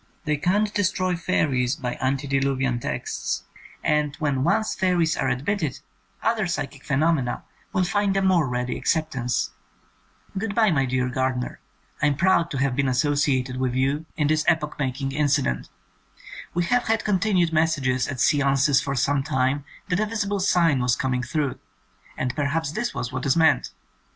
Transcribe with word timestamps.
They 0.25 0.35
can't 0.37 0.73
destroy 0.73 1.15
fairies 1.15 1.75
by 1.75 1.93
antediluvian 2.01 2.79
texts, 2.79 3.43
and 3.83 4.15
when 4.15 4.43
once 4.43 4.73
fairies 4.73 5.15
are 5.15 5.29
admitted 5.29 5.79
other 6.23 6.47
psychic 6.47 6.83
phenomena 6.83 7.43
will 7.71 7.83
find 7.83 8.17
a 8.17 8.21
more 8.23 8.47
ready 8.49 8.79
acceptance. 8.79 9.51
Good 10.35 10.55
bye, 10.55 10.71
my 10.71 10.85
dear 10.85 11.07
Gardner, 11.07 11.59
I 12.01 12.07
am 12.07 12.15
proud 12.15 12.49
to 12.49 12.57
have 12.57 12.75
been 12.75 12.87
associated 12.87 13.57
with 13.59 13.75
you 13.75 14.07
in 14.17 14.25
this 14.25 14.27
98 14.27 14.27
THE 14.27 14.37
SECOND 14.37 14.39
SERIES 14.39 14.57
epoch 14.63 14.79
making 14.79 15.11
incident. 15.11 15.69
We 16.55 16.63
have 16.63 16.87
had 16.87 17.03
con 17.03 17.19
tinued 17.19 17.53
messages 17.53 18.07
at 18.07 18.19
seances 18.19 18.81
for 18.81 18.95
some 18.95 19.21
time 19.21 19.65
that 19.89 19.99
a 19.99 20.07
visible 20.07 20.39
sign 20.39 20.79
was 20.79 20.95
coming 20.95 21.21
through— 21.21 21.59
and 22.17 22.35
perhaps 22.35 22.71
this 22.71 22.95
was 22.95 23.11
what 23.13 23.27
is 23.27 23.37
meant. 23.37 23.69